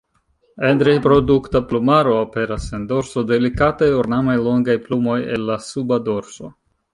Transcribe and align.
En 0.69 0.79
reprodukta 0.85 1.59
plumaro, 1.73 2.15
aperas 2.21 2.65
en 2.77 2.87
dorso 2.93 3.25
delikataj 3.33 3.91
ornamaj 3.99 4.37
longaj 4.49 4.79
plumoj 4.89 5.19
el 5.37 5.47
la 5.53 5.59
suba 5.69 6.01
dorso. 6.11 6.53